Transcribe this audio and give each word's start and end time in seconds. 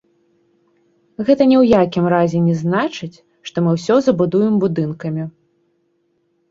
Гэта 1.27 1.43
ні 1.51 1.57
ў 1.61 1.65
якім 1.81 2.05
разе 2.15 2.39
не 2.47 2.55
значыць, 2.63 3.13
што 3.51 3.57
мы 3.67 3.77
ўсё 3.77 3.95
забудуем 4.09 4.55
будынкамі. 4.67 5.23